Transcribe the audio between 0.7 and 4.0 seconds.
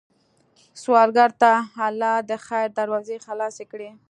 سوالګر ته الله د خیر دروازې خلاصې کړې